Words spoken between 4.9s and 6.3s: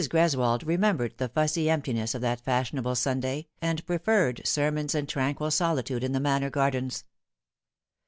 and tranquil solitude in the